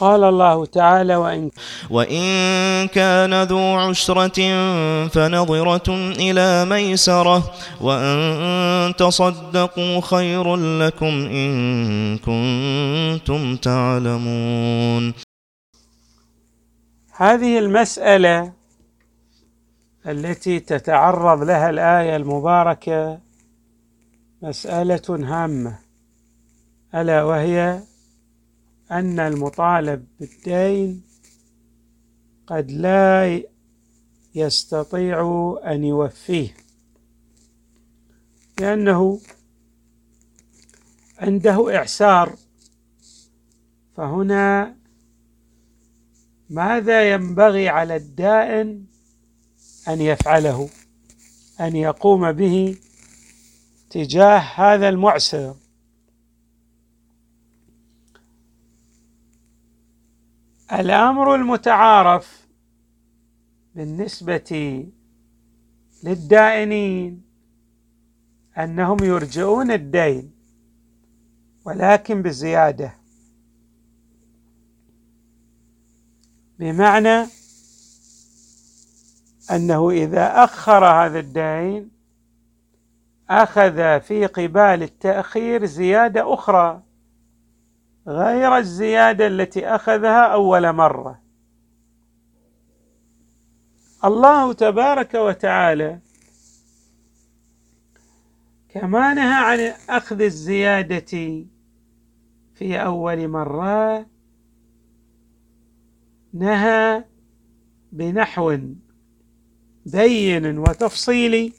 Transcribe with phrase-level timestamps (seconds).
[0.00, 1.50] قال الله تعالى وإن
[1.90, 2.22] وإن
[2.88, 4.38] كان ذو عسرة
[5.08, 5.88] فنظرة
[6.24, 7.42] إلى ميسرة
[7.80, 15.14] وأن تصدقوا خير لكم إن كنتم تعلمون.
[17.16, 18.52] هذه المسألة
[20.06, 23.18] التي تتعرض لها الآية المباركة
[24.42, 25.78] مسألة هامة
[26.94, 27.80] ألا وهي
[28.90, 31.02] أن المطالب بالدين
[32.46, 33.42] قد لا
[34.34, 35.20] يستطيع
[35.66, 36.54] أن يوفيه
[38.60, 39.20] لأنه
[41.18, 42.36] عنده إعسار.
[43.96, 44.76] فهنا
[46.50, 48.84] ماذا ينبغي على الدائن
[49.88, 50.68] أن يفعله
[51.60, 52.76] أن يقوم به
[53.90, 55.54] تجاه هذا المعسر؟
[60.72, 62.48] الأمر المتعارف
[63.74, 64.86] بالنسبة
[66.04, 67.22] للدائنين
[68.58, 70.30] أنهم يرجعون الدين
[71.64, 72.94] ولكن بزيادة.
[76.58, 77.26] بمعنى
[79.50, 81.90] أنه إذا أخر هذا الدين
[83.30, 86.82] أخذ في قبال التأخير زيادة أخرى.
[88.08, 91.22] غير الزيادة التي أخذها أول مرة.
[94.04, 96.00] الله تبارك وتعالى
[98.68, 101.46] كما نهى عن أخذ الزيادة
[102.54, 104.06] في أول مرة
[106.32, 107.04] نهى
[107.92, 108.58] بنحو
[109.86, 111.52] بين وتفصيلي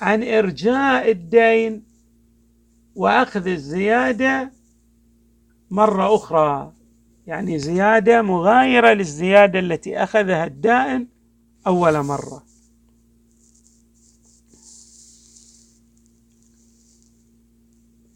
[0.00, 1.93] عن إرجاء الدين
[2.96, 4.52] وأخذ الزيادة
[5.70, 6.72] مرة أخرى.
[7.26, 11.06] يعني زيادة مغايرة للزيادة التي أخذها الدائن
[11.66, 12.42] أول مرة.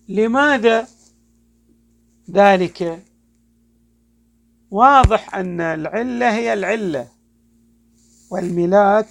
[0.08, 0.86] لماذا
[2.30, 3.02] ذلك؟
[4.70, 7.08] واضح أن العلة هي العلة
[8.30, 9.08] والملاك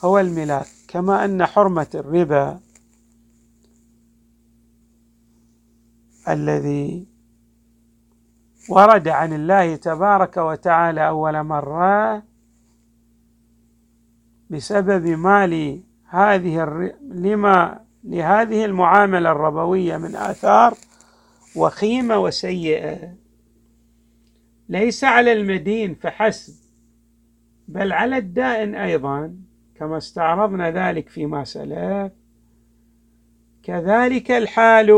[0.00, 2.60] هو الملاك كما أن حرمة الربا
[6.28, 7.06] الذي
[8.70, 12.22] ورد عن الله تبارك وتعالى أول مرة
[14.50, 16.92] بسبب ما لهذه الر...
[17.02, 20.74] لما لهذه المعاملة الربوية من آثار
[21.56, 23.14] وخيمة وسيئة.
[24.68, 26.54] ليس على المدين فحسب
[27.68, 29.36] بل على الدائن أيضا
[29.74, 32.12] كما استعرضنا ذلك فيما سلف
[33.62, 34.90] كذلك الحال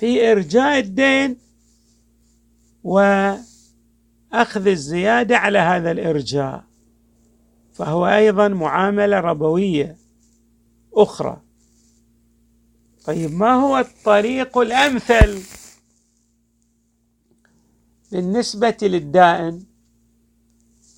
[0.00, 1.36] في إرجاء الدين
[2.84, 6.64] وأخذ الزيادة على هذا الإرجاء
[7.74, 9.96] فهو أيضا معاملة ربوية
[10.94, 11.40] أخرى.
[13.04, 15.42] طيب ما هو الطريق الأمثل
[18.12, 19.64] بالنسبة للدائن؟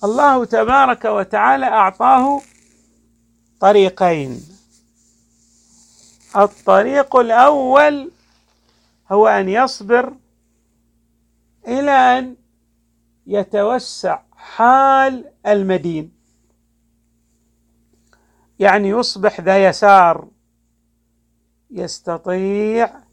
[0.03, 2.41] الله تبارك وتعالى أعطاه
[3.59, 4.41] طريقين.
[6.35, 8.11] الطريق الأول
[9.13, 10.13] هو أن يصبر
[11.67, 12.35] إلى أن
[13.27, 16.11] يتوسع حال المدين.
[18.59, 20.27] يعني يصبح ذا يسار
[21.71, 23.03] يستطيع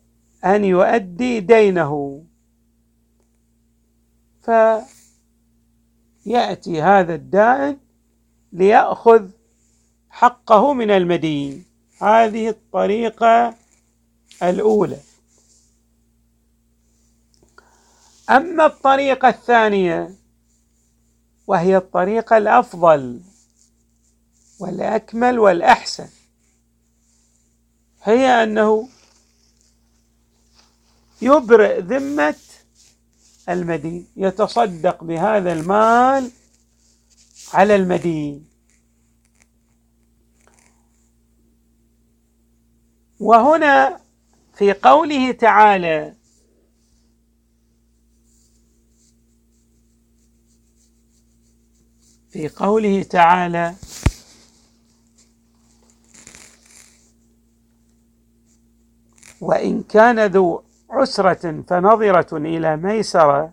[0.44, 2.25] أن يؤدي دينه.
[6.25, 7.78] فيأتي هذا الدائن
[8.53, 9.30] ليأخذ
[10.10, 11.65] حقه من المدين.
[11.98, 13.54] هذه الطريقة
[14.42, 15.09] الأولى.
[18.30, 20.15] أما الطريقة الثانية
[21.47, 23.21] وهي الطريقة الأفضل
[24.59, 26.09] والأكمل والأحسن
[28.03, 28.88] هي أنه
[31.22, 32.34] يبرئ ذمة
[33.48, 36.30] المدين يتصدق بهذا المال
[37.54, 38.50] على المدين.
[43.21, 44.00] وهنا
[44.54, 46.20] في قوله تعالى
[52.30, 53.74] في قوله تعالى
[59.41, 63.53] وإن كان ذو عسرة فنظرة إلى ميسرة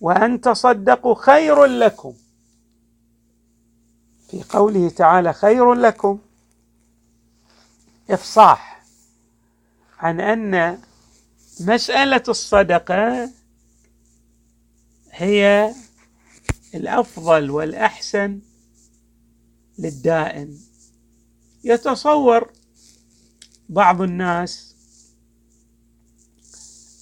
[0.00, 2.14] وأن تصدقوا خير لكم.
[4.30, 6.18] في قوله تعالى خير لكم.
[8.10, 8.82] إفصاح
[9.98, 10.78] عن أن
[11.60, 13.30] مسألة الصدقة
[15.10, 15.74] هي
[16.74, 18.40] الأفضل والأحسن
[19.78, 20.58] للدائن.
[21.64, 22.52] يتصور
[23.68, 24.76] بعض الناس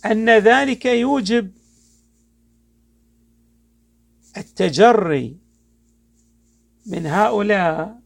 [0.07, 1.51] أن ذلك يوجب
[4.37, 5.37] التجري
[6.87, 8.01] من هؤلاء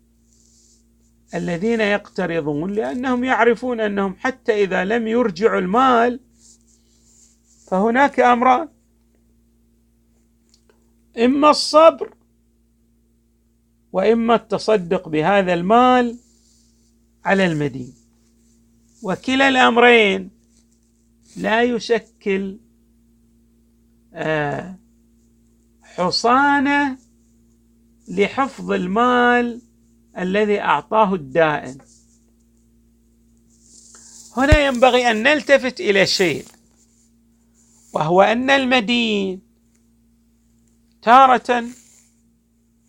[1.35, 6.21] الذين يقترضون لأنهم يعرفون أنهم حتى إذا لم يرجعوا المال
[7.67, 8.69] فهناك أمران.
[11.19, 12.15] إما الصبر
[13.93, 16.19] وإما التصدق بهذا المال
[17.25, 17.95] على المدين.
[19.03, 20.31] وكلا الأمرين
[21.37, 22.59] لا يشكل
[24.15, 24.75] آه،
[25.83, 26.99] حصانة
[28.09, 29.61] لحفظ المال
[30.19, 31.79] الذي أعطاه الدائن.
[34.37, 36.45] هنا ينبغي أن نلتفت إلى شيء
[37.93, 39.41] وهو أن المدين
[41.05, 41.65] تارة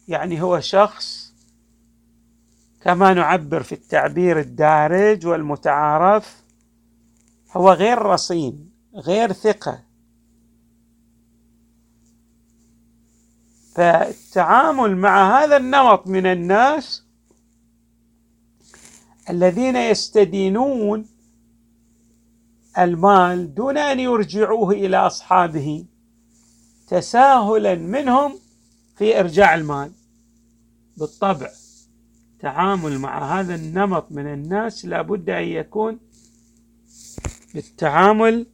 [0.08, 1.34] يعني هو شخص
[2.82, 6.44] كما نعبر في التعبير الدارج والمتعارف
[7.52, 9.84] هو غير رصين غير ثقة.
[13.76, 17.04] فالتعامل مع هذا النمط من الناس
[19.30, 21.10] الذين يستدينون
[22.78, 25.86] المال دون أن يرجعوه إلى أصحابه.
[26.88, 28.40] تساهلا منهم
[28.98, 29.92] في إرجاع المال.
[30.98, 31.50] بالطبع
[32.34, 36.00] التعامل مع هذا النمط من الناس لابد أن يكون
[37.54, 38.48] بالتعامل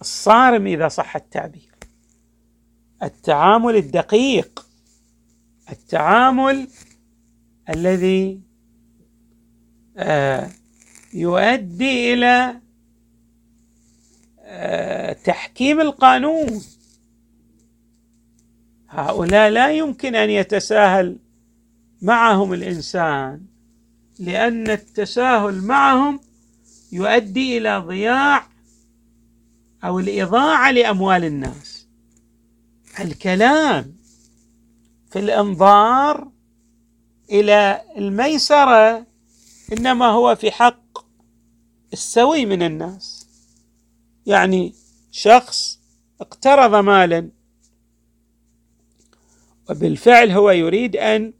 [0.00, 1.70] الصارم إذا صح التعبير.
[3.02, 4.66] التعامل الدقيق
[5.72, 6.68] التعامل
[7.68, 8.40] الذي
[9.96, 10.50] آه،
[11.14, 12.60] يؤدي إلى
[15.24, 16.62] تحكيم القانون.
[18.88, 21.18] هؤلاء لا يمكن أن يتساهل
[22.02, 23.42] معهم الإنسان
[24.18, 26.20] لأن التساهل معهم
[26.92, 28.46] يؤدي إلى ضياع
[29.84, 31.86] أو الإضاعة لأموال الناس.
[33.00, 33.96] الكلام
[35.10, 36.30] في الإنظار
[37.30, 39.06] إلى الميسرة
[39.72, 40.98] إنما هو في حق
[41.92, 43.26] السوي من الناس.
[44.26, 44.74] يعني
[45.10, 45.80] شخص
[46.20, 47.30] اقترض مالا.
[49.70, 51.32] وبالفعل هو يريد أن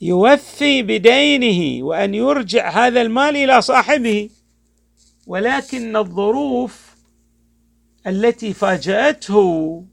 [0.00, 4.30] يوفي بدينه وأن يرجع هذا المال إلى صاحبه.
[5.26, 6.96] ولكن الظروف
[8.06, 9.84] التي فاجأته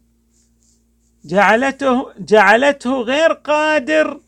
[1.25, 4.21] جعلته جعلته غير قادر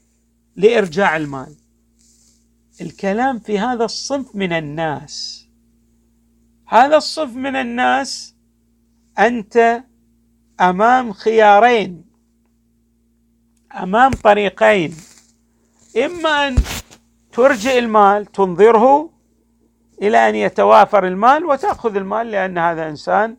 [0.55, 1.55] لإرجاع المال.
[2.81, 5.44] الكلام في هذا الصنف من الناس.
[6.67, 8.35] هذا الصف من الناس
[9.19, 9.83] أنت
[10.61, 12.05] أمام خيارين
[13.73, 14.95] أمام طريقين.
[16.05, 16.55] إما أن
[17.31, 19.09] ترجئ المال تنظره
[20.01, 23.37] إلى أن يتوافر المال وتأخذ المال لأن هذا إنسان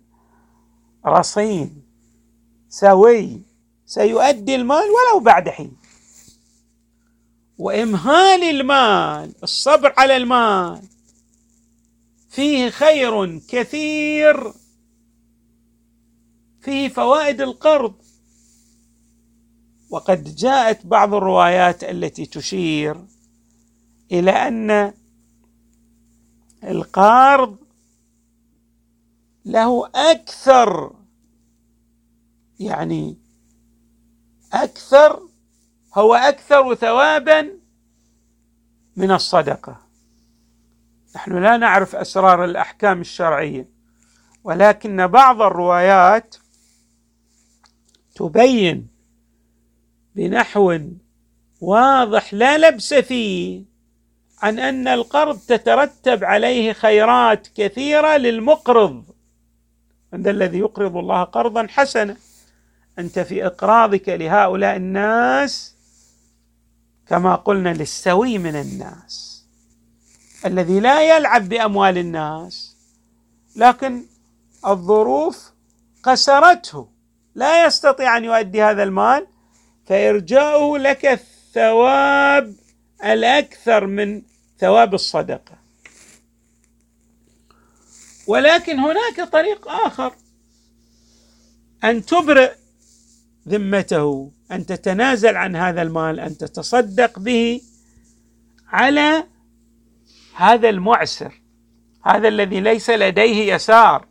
[1.07, 1.83] رصين
[2.69, 3.43] سوي
[3.87, 5.77] سيؤدي المال ولو بعد حين.
[7.59, 10.83] وإمهال المال الصبر على المال
[12.37, 14.53] فيه خير كثير.
[16.61, 17.95] فيه فوائد القرض.
[19.91, 23.07] وقد جاءت بعض الروايات التي تشير
[24.13, 24.95] إلى أن
[26.65, 27.57] القرض
[29.45, 30.95] له أكثر
[32.61, 33.17] يعني
[34.53, 35.29] أكثر
[35.95, 37.51] هو أكثر ثوابا
[38.97, 39.86] من الصدقة.
[41.17, 43.69] نحن لا نعرف أسرار الأحكام الشرعية
[44.45, 46.37] ولكن بعض الروايات
[48.15, 48.89] تبين
[50.15, 50.79] بنحو
[51.61, 53.65] واضح لا لبس فيه
[54.43, 59.05] عن أن القرض تترتب عليه خيرات كثيرة للمقرض.
[60.13, 62.17] عند الذي يقرض الله قرضا حسنا.
[62.99, 65.75] أنت في إقراضك لهؤلاء الناس
[67.07, 69.36] كما قلنا للسوي من الناس.
[70.45, 72.77] الذي لا يلعب بأموال الناس
[73.57, 74.07] لكن
[74.67, 75.53] الظروف
[76.03, 76.89] قسرته
[77.35, 79.27] لا يستطيع أن يؤدي هذا المال
[79.87, 82.55] فإرجاؤه لك الثواب
[83.05, 84.23] الأكثر من
[84.59, 85.59] ثواب الصدقة.
[88.27, 90.15] ولكن هناك طريق آخر
[91.85, 92.53] أن تبرئ
[93.49, 97.61] ذمته أن تتنازل عن هذا المال أن تتصدق به
[98.69, 99.27] على
[100.37, 101.41] هذا المعسر
[102.03, 104.07] هذا الذي ليس لديه يسار.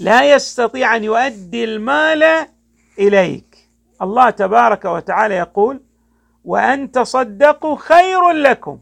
[0.00, 2.46] لا يستطيع أن يؤدي المال
[2.98, 3.68] إليك.
[4.02, 5.80] الله تبارك وتعالى يقول
[6.44, 8.78] وأن تصدقوا خير لكم.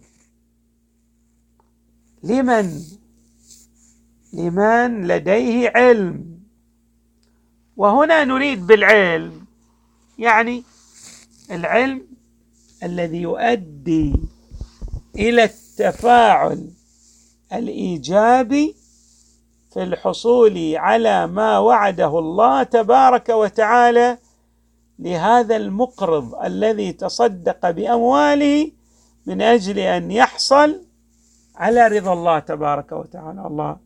[2.22, 2.82] لمن؟
[4.32, 6.40] لمن لديه علم.
[7.76, 9.44] وهنا نريد بالعلم
[10.18, 10.64] يعني
[11.50, 12.06] العلم
[12.82, 14.14] الذي يؤدي
[15.16, 16.70] إلى التفاعل
[17.52, 18.76] الإيجابي
[19.72, 24.18] في الحصول على ما وعده الله تبارك وتعالى
[24.98, 28.70] لهذا المقرض الذي تصدق بأمواله
[29.26, 30.82] من أجل أن يحصل
[31.56, 33.46] على رضا الله تبارك وتعالى.
[33.46, 33.76] الله.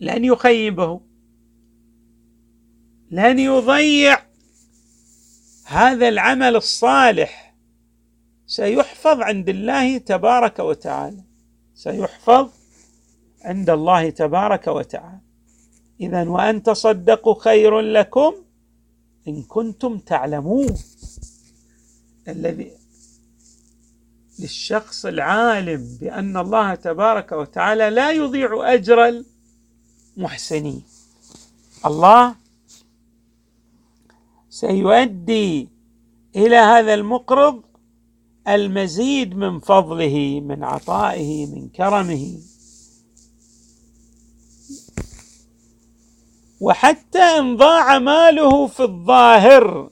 [0.00, 1.00] لن يخيبه.
[3.10, 4.18] لن يضيع
[5.64, 7.45] هذا العمل الصالح.
[8.46, 11.22] سيحفظ عند الله تبارك وتعالى.
[11.74, 12.48] سيحفظ
[13.44, 15.20] عند الله تبارك وتعالى.
[16.00, 18.32] اذا وأن تصدقوا خير لكم
[19.28, 20.74] إن كنتم تعلمون.
[22.28, 22.70] الذي
[24.38, 29.22] للشخص العالم بأن الله تبارك وتعالى لا يضيع أجر
[30.16, 30.82] المحسنين.
[31.86, 32.34] الله
[34.50, 35.68] سيؤدي
[36.36, 37.62] إلى هذا المقرض
[38.48, 42.38] المزيد من فضله من عطائه من كرمه.
[46.60, 49.90] وحتى إن ضاع ماله في الظاهر.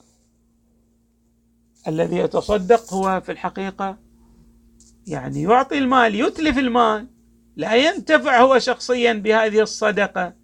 [1.88, 3.98] الذي يتصدق هو في الحقيقة
[5.06, 7.06] يعني يعطي المال يتلف المال
[7.56, 10.34] لا ينتفع هو شخصيا بهذه الصدقة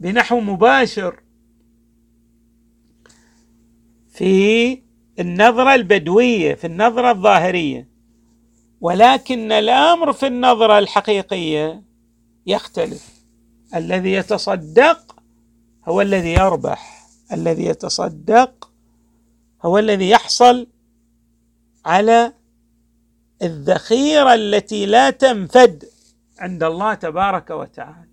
[0.00, 1.20] بنحو مباشر.
[4.08, 4.82] في
[5.18, 7.88] النظرة البدوية في النظرة الظاهرية.
[8.80, 11.82] ولكن الأمر في النظرة الحقيقية
[12.46, 13.22] يختلف.
[13.74, 15.16] الذي يتصدق
[15.84, 17.08] هو الذي يربح.
[17.32, 18.70] الذي يتصدق
[19.62, 20.66] هو الذي يحصل
[21.84, 22.32] على
[23.42, 25.84] الذخيرة التي لا تنفد
[26.38, 28.08] عند الله تبارك وتعالى.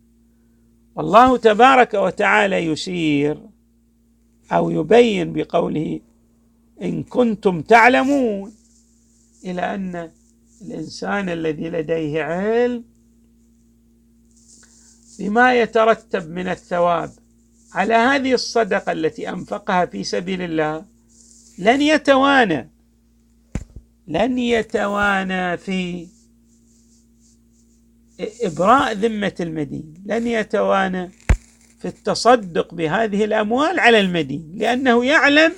[0.96, 3.38] والله تبارك وتعالى يشير
[4.52, 6.00] أو يبين بقوله
[6.82, 8.54] إن كنتم تعلمون
[9.46, 10.12] إلى أن
[10.62, 12.84] الإنسان الذي لديه علم
[15.20, 17.12] بما يترتب من الثواب
[17.74, 20.86] على هذه الصدقة التي أنفقها في سبيل الله
[21.60, 22.70] لن يتوانى
[24.08, 26.08] لن يتوانى في
[28.20, 31.12] إبراء ذمة المدين لن يتوانى
[31.80, 35.54] في التصدق بهذه الأموال على المدين لأنه يعلم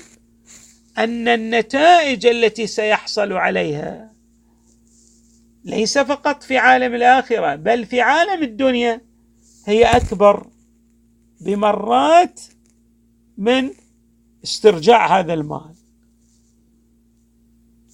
[0.97, 4.11] أن النتائج التي سيحصل عليها
[5.63, 9.01] ليس فقط في عالم الآخرة بل في عالم الدنيا
[9.65, 10.47] هي أكبر
[11.41, 12.41] بمرات
[13.37, 13.69] من
[14.43, 15.75] استرجاع هذا المال.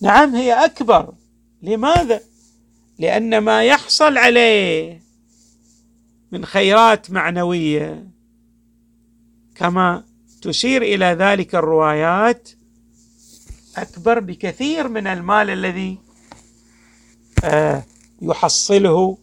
[0.02, 1.14] نعم هي أكبر.
[1.62, 2.22] لماذا؟
[3.00, 5.04] لأن ما يحصل عليه
[6.32, 8.08] من خيرات معنوية
[9.56, 10.04] كما
[10.42, 12.50] تشير إلى ذلك الروايات
[13.78, 15.98] أكبر بكثير من المال الذي
[17.44, 17.84] آه،
[18.22, 19.18] يحصله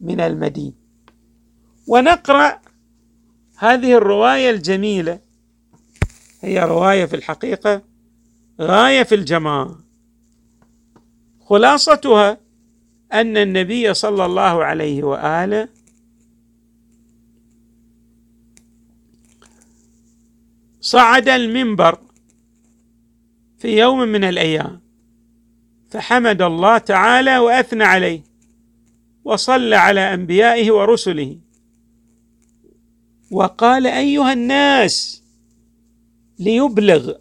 [0.00, 0.74] من المدين.
[1.86, 2.60] ونقرأ
[3.56, 5.20] هذه الرواية الجميلة.
[6.40, 7.82] هي رواية في الحقيقة
[8.60, 9.74] غاية في الجمال
[11.40, 12.38] خلاصتها
[13.12, 15.68] أن النبي صلى الله عليه وآله
[20.80, 21.98] صعد المنبر
[23.64, 24.80] في يوم من الأيام.
[25.90, 28.22] فحمد الله تعالى وأثنى عليه
[29.24, 31.36] وصلى على أنبيائه ورسله.
[33.30, 35.22] وقال أيها الناس
[36.38, 37.12] ليبلغ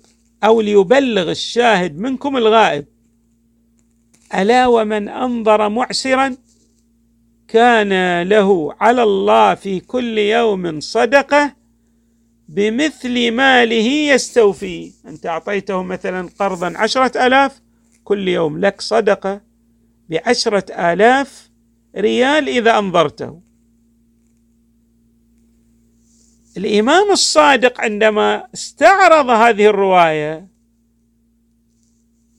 [0.43, 2.85] أو ليبلغ الشاهد منكم الغائب
[4.35, 6.37] ألا ومن أنظر معسرا؟
[7.47, 11.55] كان له على الله في كل يوم صدقة
[12.49, 14.91] بمثل ماله يستوفي.
[15.07, 17.61] أنت أعطيته مثلا قرضا عشرة آلاف
[18.03, 19.41] كل يوم لك صدقة
[20.09, 21.49] بعشرة آلاف
[21.97, 23.41] ريال إذا أنظرته.
[26.57, 30.47] الإمام الصادق عندما استعرض هذه الرواية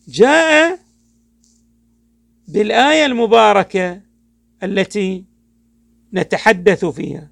[0.09, 0.79] جاء
[2.49, 4.01] بالآية المباركة
[4.63, 5.25] التي
[6.15, 7.31] نتحدث فيها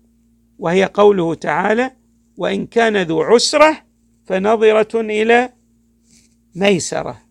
[0.59, 1.91] وهي قوله تعالى
[2.37, 3.83] وإن كان ذو عسرة
[4.27, 5.53] فنظرة إلى
[6.55, 7.23] ميسرة.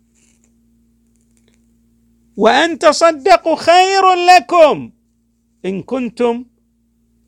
[2.37, 4.91] وأن تصدقوا خير لكم
[5.65, 6.45] إن كنتم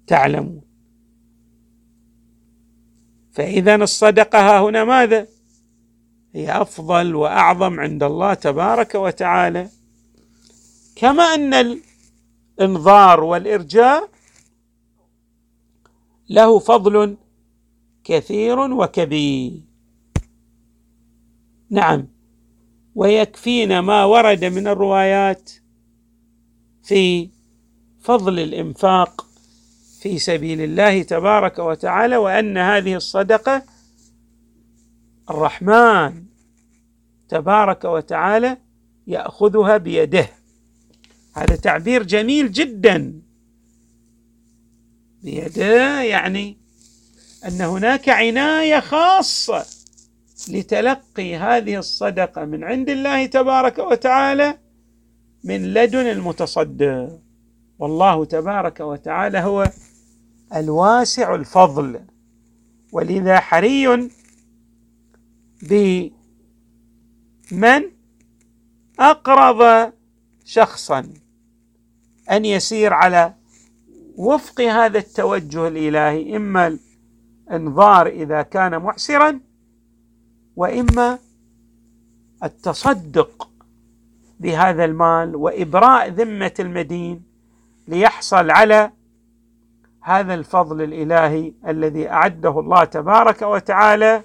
[0.08, 0.62] تعلمون.
[3.32, 5.28] فإذا الصدقة ها هنا ماذا؟
[6.36, 9.70] هي أفضل وأعظم عند الله تبارك وتعالى.
[10.96, 11.82] كما أن
[12.60, 14.10] الإنظار والإرجاء
[16.30, 17.18] له فضل
[18.04, 19.62] كثير وكبير.
[21.70, 22.08] نعم.
[22.96, 25.52] ويكفينا ما ورد من الروايات
[26.84, 27.30] في
[28.02, 29.28] فضل الإنفاق
[30.02, 33.64] في سبيل الله تبارك وتعالى وأن هذه الصدقة
[35.30, 36.24] الرحمن
[37.30, 38.58] تبارك وتعالى
[39.08, 40.30] يأخذها بيده.
[41.34, 43.22] هذا تعبير جميل جدا.
[45.24, 46.63] بيده يعني
[47.48, 49.66] أن هناك عناية خاصة
[50.50, 54.58] لتلقي هذه الصدقة من عند الله تبارك وتعالى
[55.44, 57.20] من لدن المتصدق.
[57.80, 59.72] والله تبارك وتعالى هو
[60.56, 62.00] الواسع الفضل
[62.92, 64.10] ولذا حري
[65.62, 66.12] بمن
[69.00, 69.92] أقرض
[70.46, 71.14] شخصا
[72.32, 73.34] أن يسير على
[74.16, 76.78] وفق هذا التوجه الإلهي إما
[77.52, 79.40] الانظار إذا كان معسرا
[80.56, 81.20] وإما
[82.44, 83.50] التصدق
[84.40, 87.24] بهذا المال وإبراء ذمة المدين
[87.88, 88.92] ليحصل على
[90.02, 94.24] هذا الفضل الإلهي الذي أعده الله تبارك وتعالى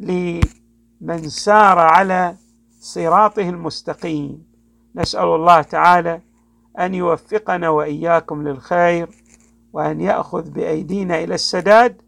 [0.00, 2.36] لمن سار على
[2.80, 4.46] صراطه المستقيم.
[4.94, 6.20] نسأل الله تعالى
[6.78, 9.08] أن يوفقنا وإياكم للخير
[9.72, 12.02] وأن يأخذ بأيدينا إلى السداد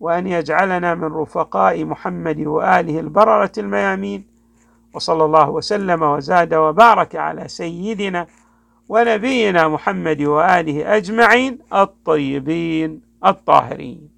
[0.00, 4.24] وأن يجعلنا من رفقاء محمد وآله البررة الميامين.
[4.94, 8.26] وصلى الله وسلم وزاد وبارك على سيدنا
[8.88, 14.17] ونبينا محمد وآله أجمعين الطيبين الطاهرين.